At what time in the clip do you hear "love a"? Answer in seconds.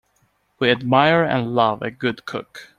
1.53-1.91